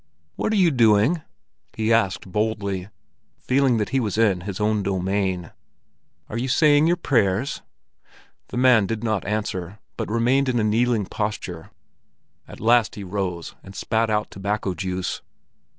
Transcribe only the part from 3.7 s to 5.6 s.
that he was in his own domain.